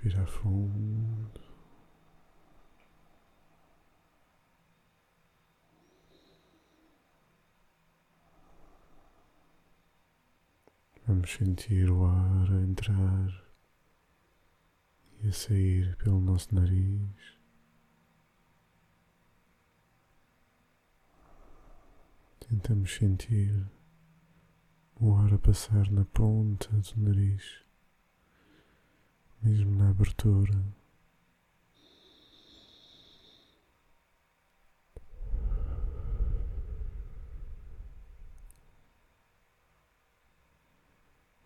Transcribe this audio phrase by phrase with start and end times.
[0.00, 1.40] Respira fundo.
[11.06, 13.44] Vamos sentir o ar a entrar
[15.20, 17.38] e a sair pelo nosso nariz.
[22.38, 23.66] Tentamos sentir
[25.00, 27.67] o ar a passar na ponta do nariz,
[29.42, 30.64] mesmo na abertura.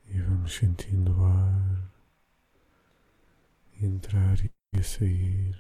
[0.07, 1.93] E vamos sentindo o ar
[3.81, 5.57] entrar e sair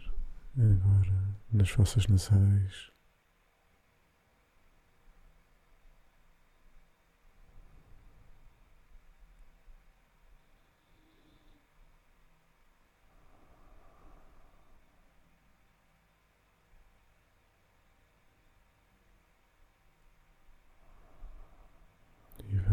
[0.56, 2.91] agora nas fossas nasais.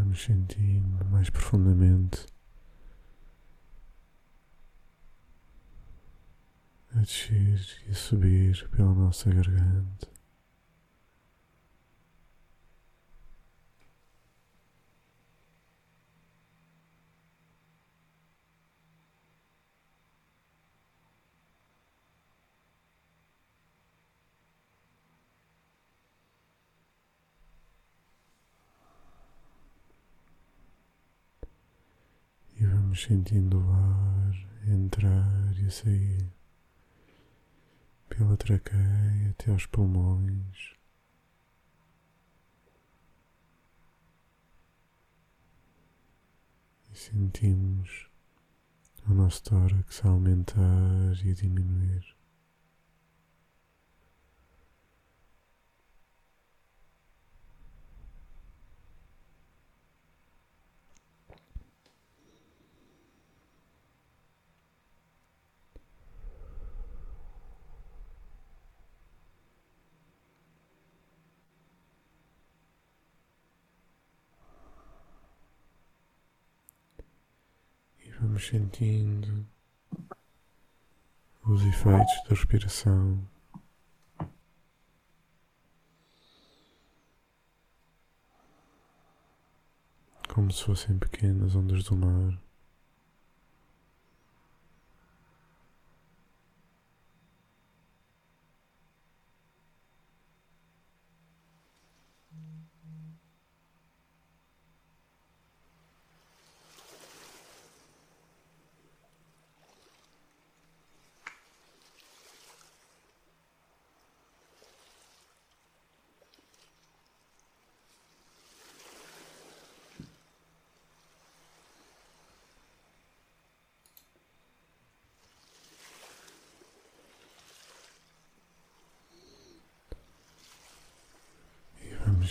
[0.09, 2.25] Vamos sentindo mais profundamente
[6.95, 10.09] a descer e a subir pela nossa garganta.
[32.59, 32.65] E
[32.99, 34.33] vamos sentindo o ar
[34.67, 36.27] entrar e sair
[38.09, 40.73] pela traqueia até aos pulmões.
[46.91, 48.09] E sentimos
[49.07, 52.19] o nosso tórax a aumentar e a diminuir.
[78.08, 79.45] E vamos sentindo
[81.45, 83.27] os efeitos da respiração.
[90.33, 92.48] Como se fossem pequenas ondas do mar.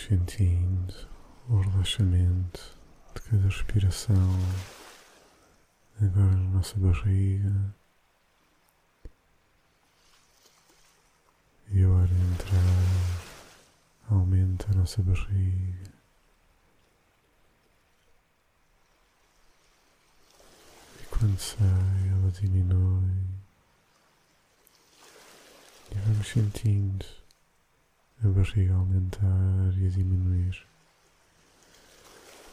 [0.07, 0.93] Sentindo
[1.49, 2.79] o relaxamento
[3.13, 4.15] de cada respiração
[6.01, 7.75] agora na nossa barriga.
[11.69, 13.25] E a hora de entrar
[14.09, 15.91] aumenta a nossa barriga.
[21.01, 23.27] E quando sai ela diminui.
[25.91, 27.05] E vamos sentindo
[28.23, 30.65] a barriga aumentar e a diminuir,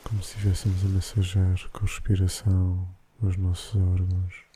[0.04, 2.88] como se estivéssemos a massajar com respiração
[3.20, 4.46] os nossos órgãos.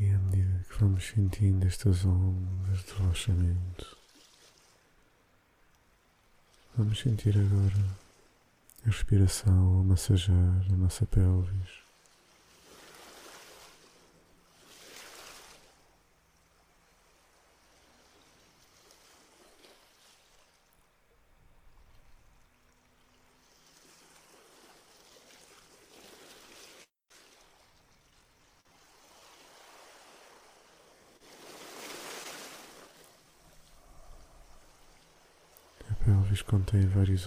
[0.00, 3.96] E à medida que vamos sentindo estas ondas de relaxamento,
[6.76, 7.96] vamos sentir agora
[8.82, 11.87] a respiração a massajar a nossa pelvis.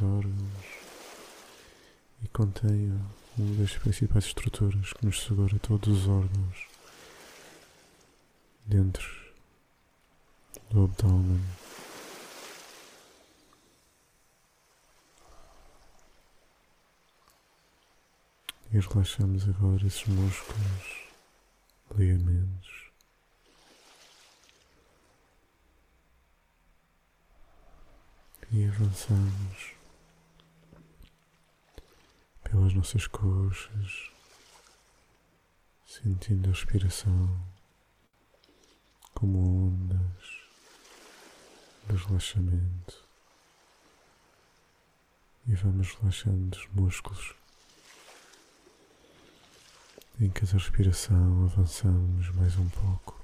[0.02, 0.82] Órgãos
[2.24, 2.92] e contém
[3.38, 6.68] uma das principais estruturas que nos segura todos os órgãos
[8.66, 9.22] dentro
[10.70, 11.42] do abdômen.
[18.74, 21.10] E relaxamos agora esses músculos,
[21.98, 22.92] ligamentos.
[28.50, 29.81] E avançamos
[32.72, 34.10] pelas nossas coxas,
[35.86, 37.44] sentindo a respiração
[39.14, 40.42] como ondas
[41.90, 43.08] de relaxamento.
[45.48, 47.36] E vamos relaxando os músculos
[50.20, 53.22] em cada respiração avançamos mais um pouco.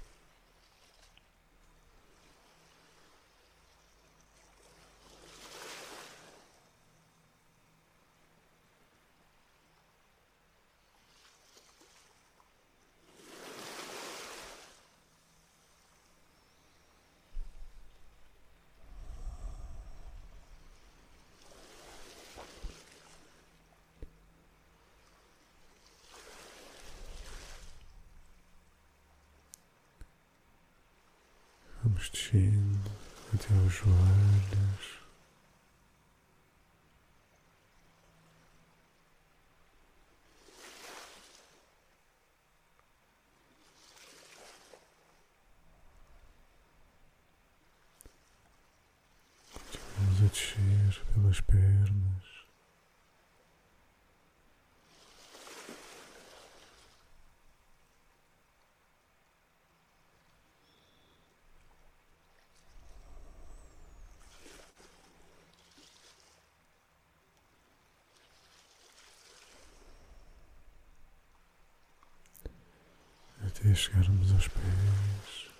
[31.87, 32.91] Vamos descendo
[33.33, 34.97] até os joelhos.
[49.97, 52.27] Vamos a descer pelas pernas.
[73.45, 75.56] até chegarmos aos pés.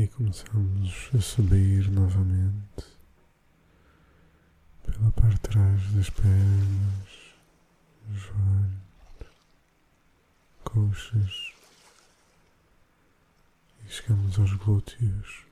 [0.00, 2.86] E começamos a subir novamente
[4.82, 7.34] pela parte de trás das pernas,
[8.10, 9.36] joelhos,
[10.64, 11.52] coxas
[13.84, 15.44] e chegamos aos glúteos.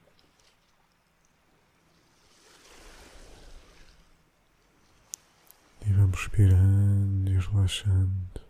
[5.86, 8.47] E vamos respirando e relaxando.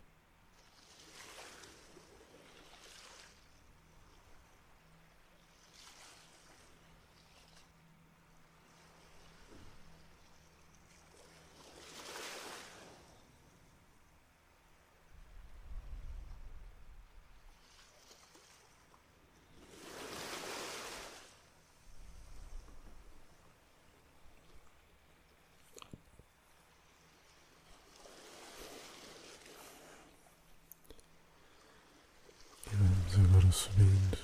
[33.38, 34.18] Agora subindo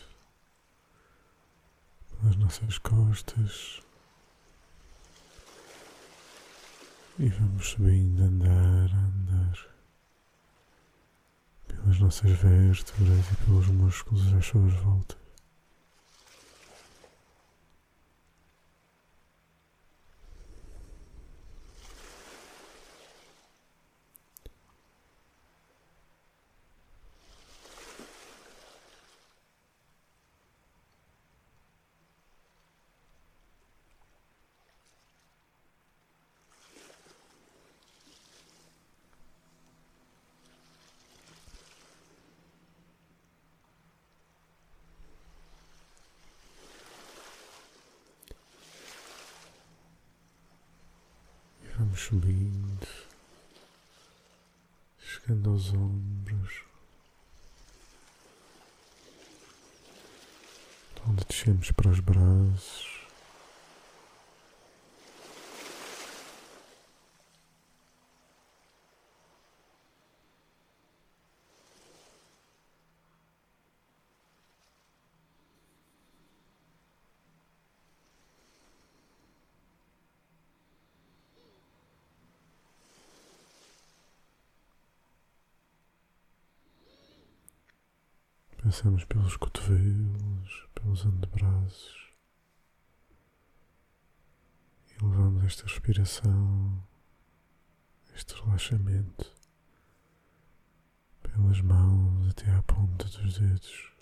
[2.10, 3.80] pelas nossas costas
[7.20, 9.68] e vamos subindo, andar, andar
[11.68, 15.24] pelas nossas vértebras e pelos músculos às suas voltas.
[51.76, 52.86] Vamos subindo,
[54.96, 56.62] chegando aos ombros,
[61.08, 62.94] onde descemos para os braços.
[88.64, 92.08] Passamos pelos cotovelos, pelos antebraços
[94.90, 96.82] e levamos esta respiração,
[98.16, 99.30] este relaxamento
[101.22, 103.92] pelas mãos até à ponta dos dedos.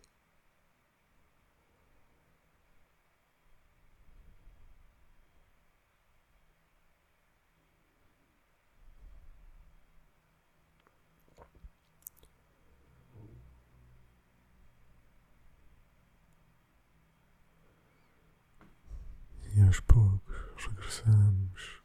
[19.55, 21.81] E aos poucos regressamos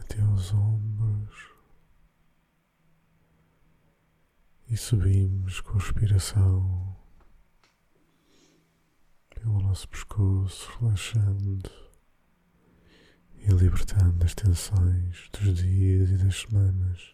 [0.00, 1.50] até aos ombros
[4.70, 6.96] e subimos com a respiração
[9.34, 11.70] pelo nosso pescoço, relaxando
[13.34, 17.12] e libertando as tensões dos dias e das semanas.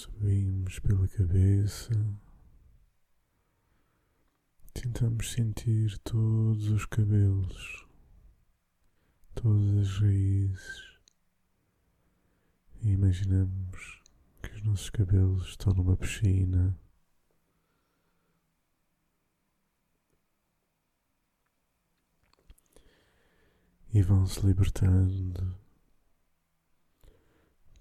[0.00, 1.90] Subimos pela cabeça.
[4.72, 7.86] Tentamos sentir todos os cabelos,
[9.34, 10.98] todas as raízes.
[12.80, 14.00] E imaginamos
[14.42, 16.74] que os nossos cabelos estão numa piscina.
[23.92, 25.58] E vão se libertando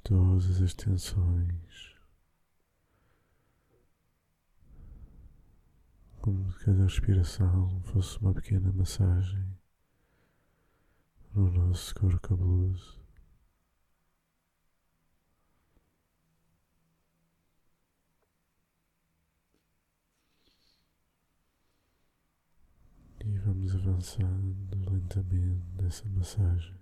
[0.04, 1.89] todas as tensões.
[6.20, 9.46] Como se cada respiração fosse uma pequena massagem
[11.34, 13.00] no nosso couro cabeloso.
[23.26, 26.79] E vamos avançando lentamente nessa massagem.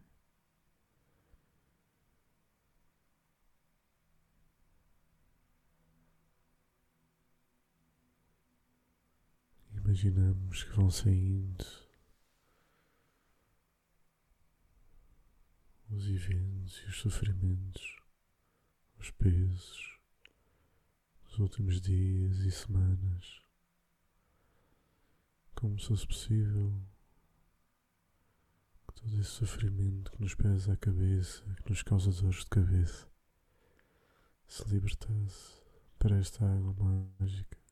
[9.87, 11.65] Imaginamos que vão saindo
[15.89, 17.95] os eventos e os sofrimentos,
[18.99, 19.97] os pesos
[21.23, 23.41] dos últimos dias e semanas,
[25.55, 26.85] como se fosse possível
[28.89, 33.07] que todo esse sofrimento que nos pesa a cabeça, que nos causa dores de cabeça,
[34.49, 35.63] se libertasse
[35.97, 36.75] para esta água
[37.17, 37.66] mágica.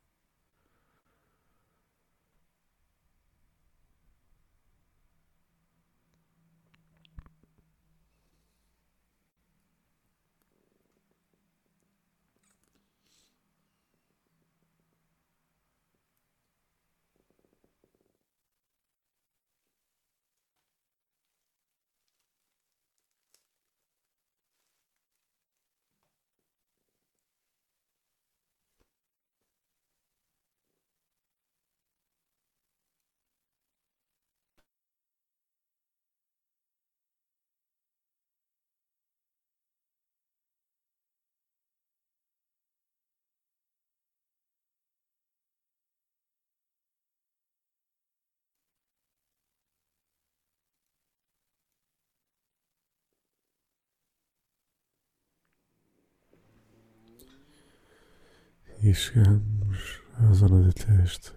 [58.86, 61.34] E chegamos à zona da testa.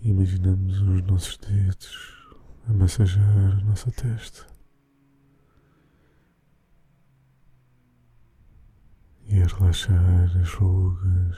[0.00, 2.24] Imaginamos os nossos dedos
[2.68, 4.46] a massagear a nossa testa.
[9.24, 11.36] E a relaxar as rugas.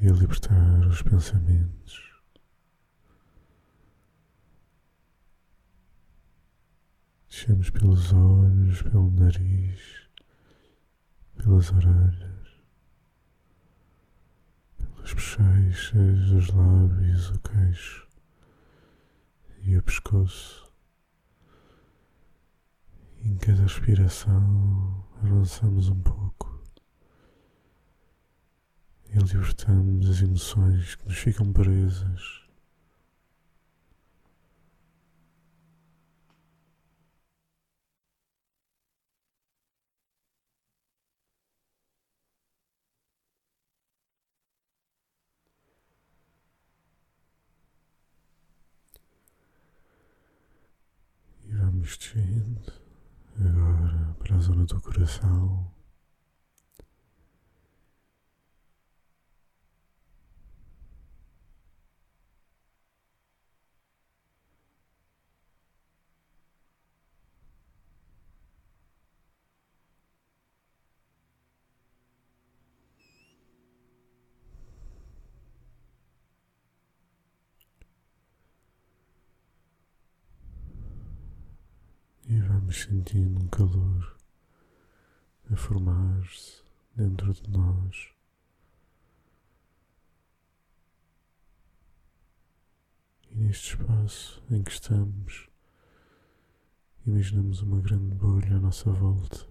[0.00, 2.09] E a libertar os pensamentos.
[7.30, 10.08] Descemos pelos olhos, pelo nariz,
[11.36, 12.48] pelas orelhas,
[14.76, 18.08] pelas bochechas, os lábios, o queixo
[19.62, 20.68] e o pescoço.
[23.22, 26.60] Em cada respiração avançamos um pouco
[29.08, 32.49] e libertamos as emoções que nos ficam presas.
[51.60, 52.72] Vamos descendo
[53.38, 55.70] agora para a zona do coração.
[82.30, 82.38] e
[82.80, 84.16] sentindo um calor
[85.52, 86.62] a formar-se
[86.96, 88.08] dentro de nós.
[93.30, 95.48] E neste espaço em que estamos,
[97.06, 99.46] imaginamos uma grande bolha à nossa volta.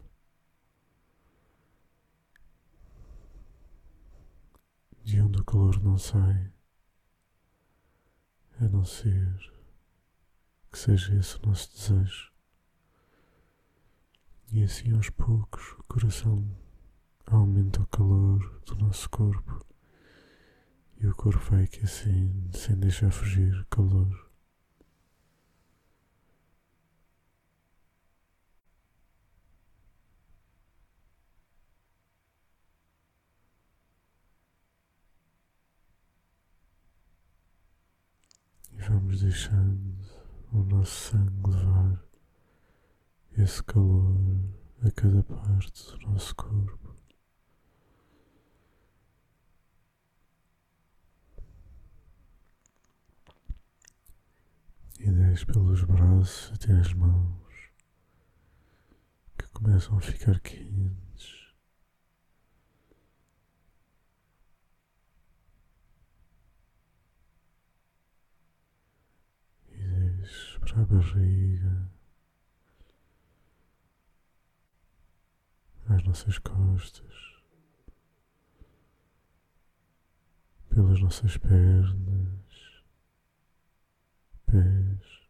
[5.03, 6.51] De onde o calor não sai,
[8.59, 9.53] a não ser
[10.71, 12.28] que seja esse o nosso desejo.
[14.51, 16.43] E assim aos poucos o coração
[17.27, 19.63] aumenta o calor do nosso corpo
[20.99, 24.27] e o corpo vai aquecendo sem deixar fugir calor.
[38.71, 39.95] E vamos deixando
[40.51, 42.08] o nosso sangue levar
[43.41, 44.17] esse calor
[44.83, 46.93] a cada parte do nosso corpo.
[54.99, 57.71] E desce pelos braços até as mãos
[59.37, 61.53] que começam a ficar quentes.
[69.71, 71.98] E para a barriga.
[75.89, 77.15] Às nossas costas,
[80.69, 82.83] pelas nossas pernas,
[84.45, 85.27] pés,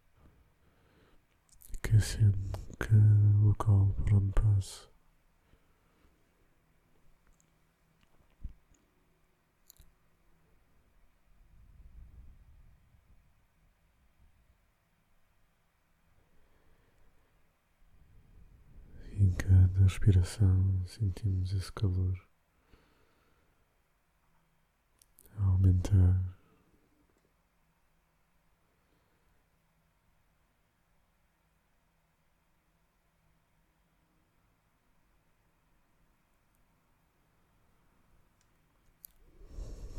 [1.77, 4.89] aquecendo cada local por onde passa.
[19.19, 22.17] Em cada respiração sentimos esse calor
[25.37, 26.37] a aumentar.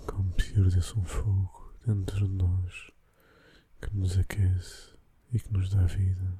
[0.06, 2.90] Como se ardesse um fogo dentro de nós
[3.82, 4.96] que nos aquece
[5.30, 6.38] e que nos dá vida.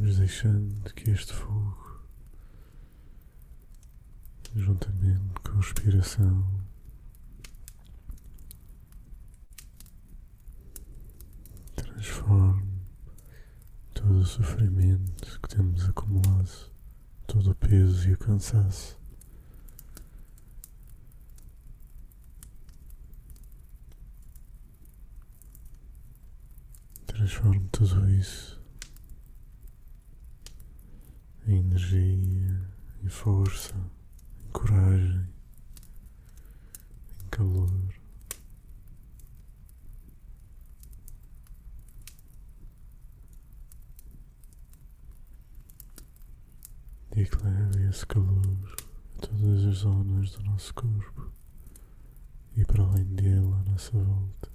[0.00, 2.00] vamos deixando que este fogo,
[4.56, 6.60] juntamente com a respiração,
[11.76, 12.80] transforme
[13.92, 16.72] todo o sofrimento que temos acumulado,
[17.26, 18.98] todo o peso e o cansaço.
[27.06, 28.59] Transforme tudo isso
[31.50, 32.70] em energia,
[33.02, 33.74] em força,
[34.46, 35.26] em coragem,
[37.24, 37.68] em calor.
[47.16, 48.76] E que leve esse calor
[49.16, 51.32] a todas as zonas do nosso corpo
[52.56, 54.49] e para além dele à nossa volta.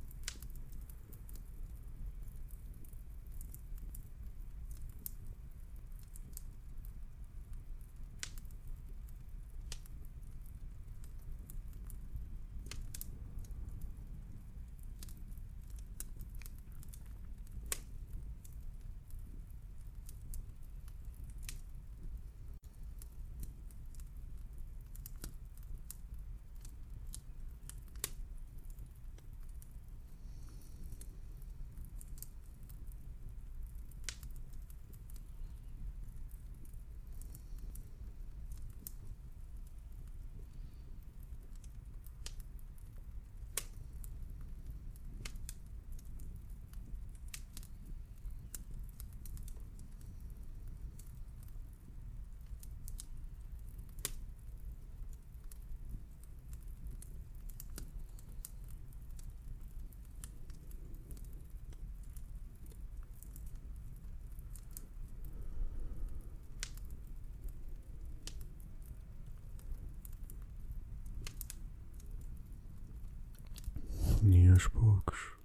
[74.55, 75.35] Aos poucos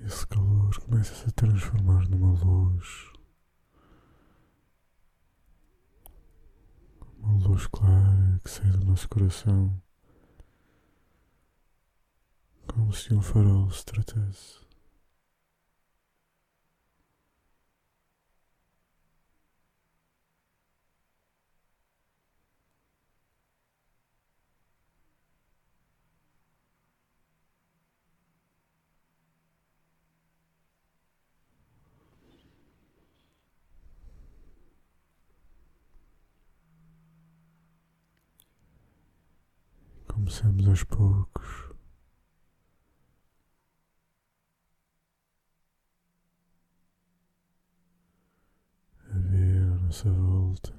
[0.00, 3.12] esse calor começa -se a transformar numa luz,
[7.18, 9.82] uma luz clara que sai do nosso coração,
[12.66, 14.69] como se um farol se tratasse.
[40.30, 41.74] Começamos aos poucos.
[49.12, 50.72] A ver a nossa volta.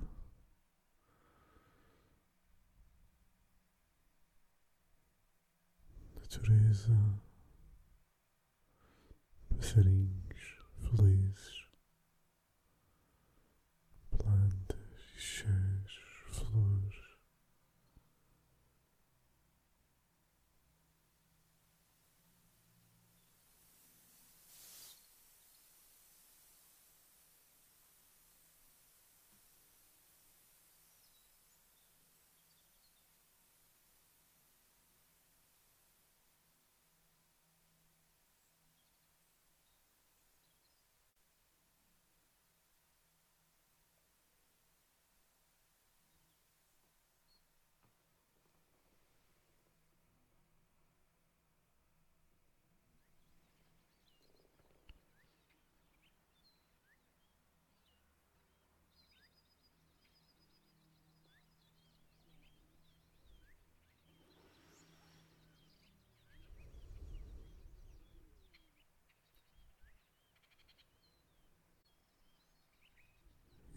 [6.16, 7.22] Natureza,
[9.50, 11.66] passarinhos felizes,
[14.18, 14.80] plantas
[15.18, 16.00] e cheiros,
[16.32, 17.02] flores.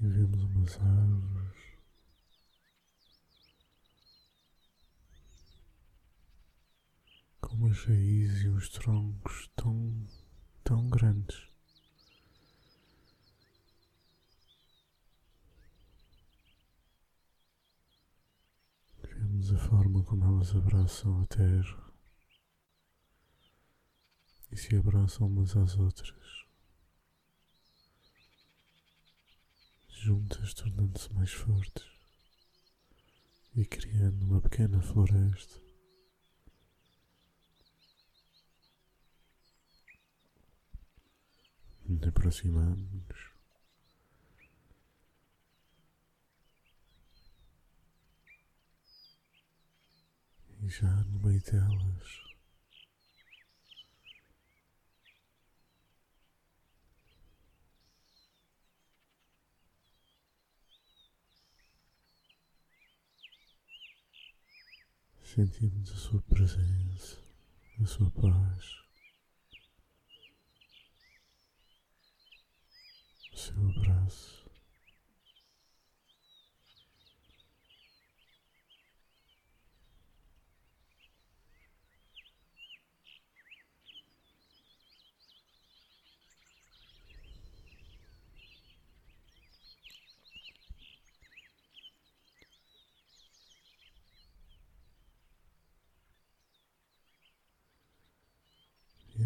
[0.05, 1.55] e umas árvores.
[7.41, 10.07] Com umas raízes e uns troncos tão,
[10.65, 11.49] tão grandes.
[19.03, 21.93] Vemos a forma como elas abraçam a terra
[24.51, 26.24] e se abraçam umas às outras.
[30.05, 31.87] Juntas tornando-se mais fortes
[33.57, 35.59] e criando uma pequena floresta.
[42.07, 43.33] Aproximamos-nos.
[50.61, 52.34] E já no meio delas
[65.35, 67.19] Sentimos a sua presença,
[67.83, 68.67] a sua paz,
[73.33, 74.45] o seu abraço.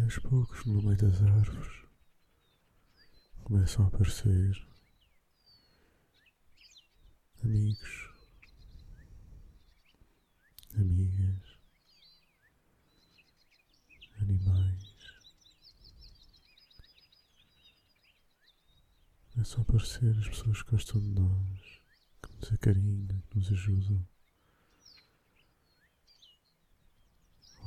[0.09, 1.85] aos poucos, no meio das árvores,
[3.43, 4.63] começam a aparecer
[7.43, 8.09] amigos,
[10.75, 11.57] amigas,
[14.21, 14.93] animais.
[19.33, 21.81] Começam a aparecer as pessoas que gostam de nós,
[22.21, 24.07] que nos acarinham, que nos ajudam.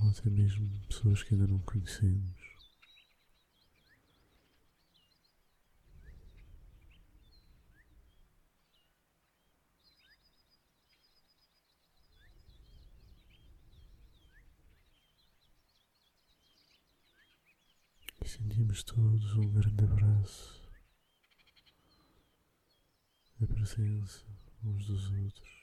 [0.02, 2.51] ou até mesmo pessoas que ainda não conhecemos.
[18.32, 20.66] Sentimos todos um grande abraço,
[23.42, 24.24] a presença
[24.64, 25.61] uns dos outros.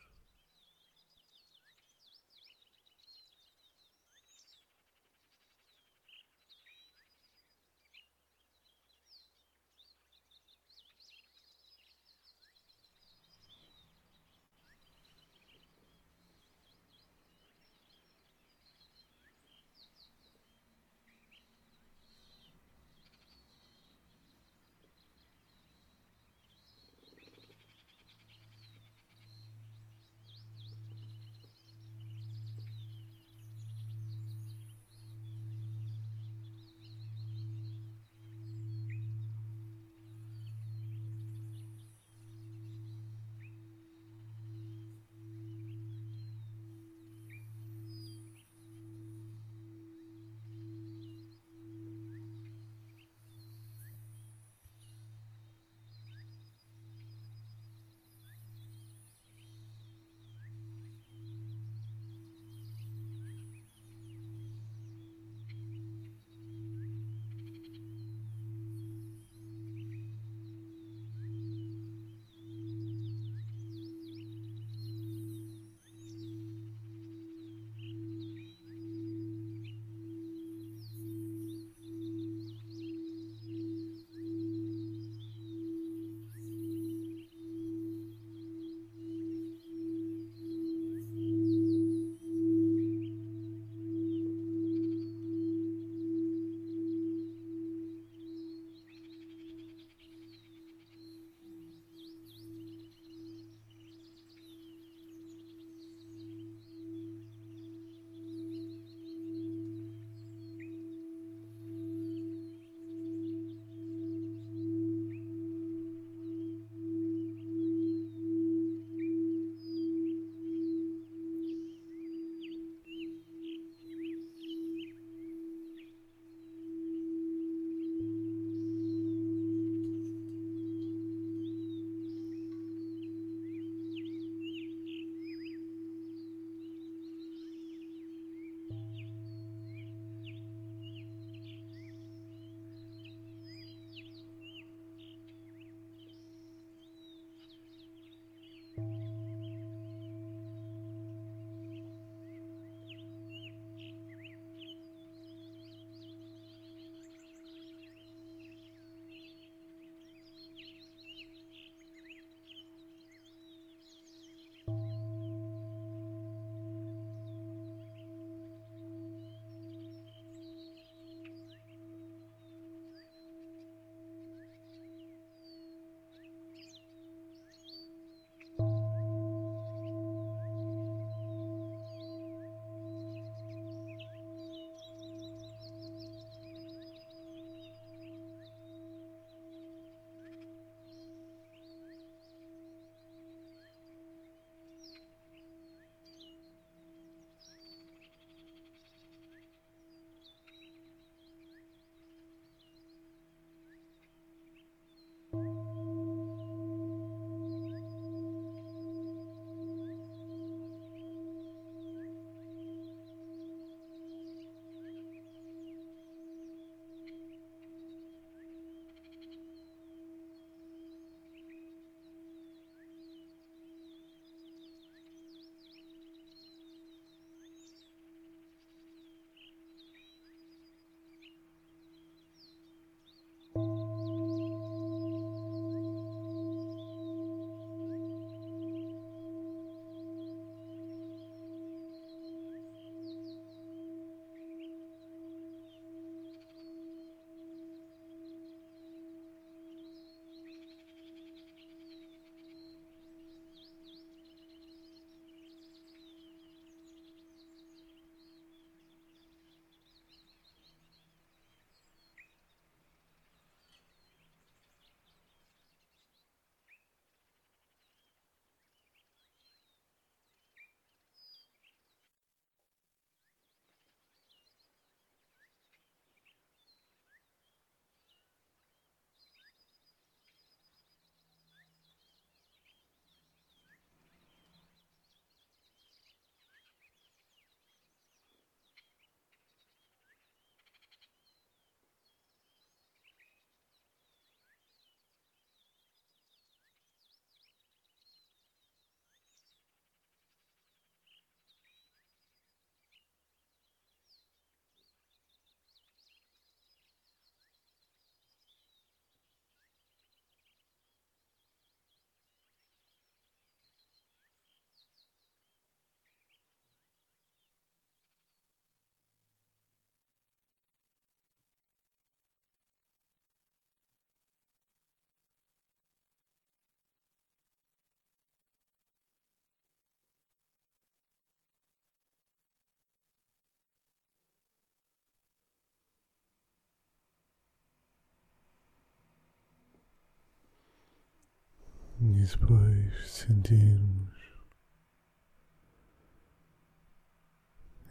[342.19, 344.11] E depois sentirmos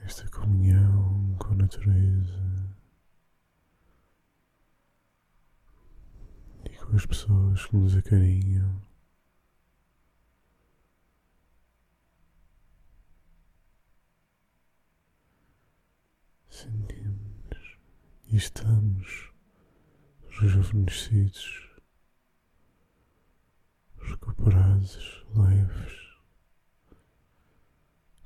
[0.03, 2.77] esta comunhão com a natureza
[6.67, 8.83] e com as pessoas que nos acarinham.
[16.51, 17.79] Sentimos
[18.27, 19.31] e estamos
[20.39, 21.68] rejuvenescidos,
[24.11, 25.93] recuperados, leves,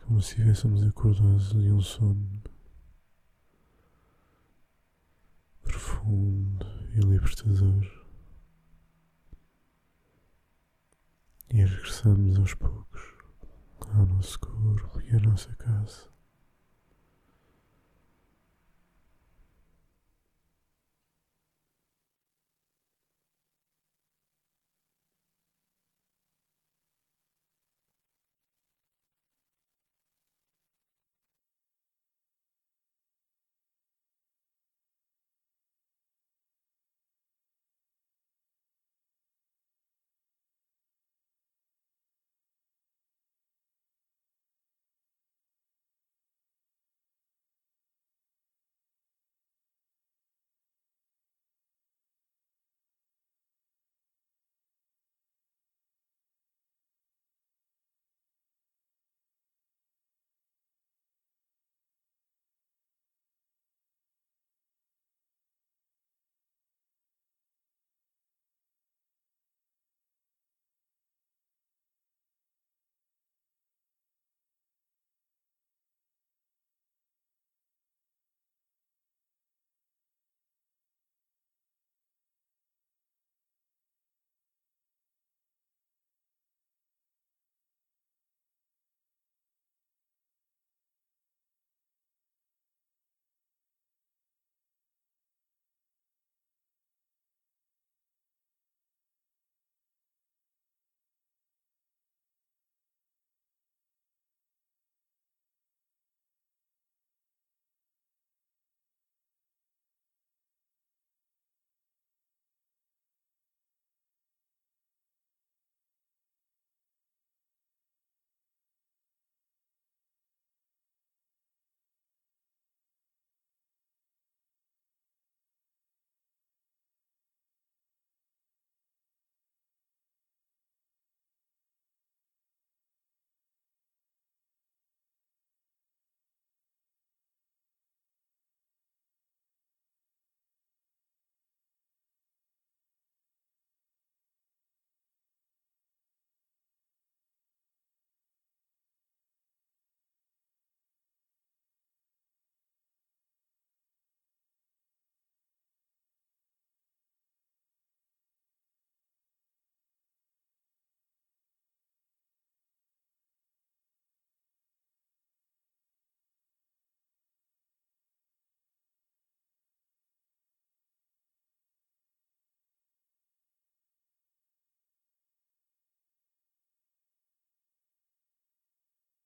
[0.04, 2.42] como se estivéssemos acordados de um sono
[5.62, 8.02] profundo e libertador.
[11.50, 13.02] E regressamos aos poucos
[13.94, 16.11] ao nosso corpo e à nossa casa.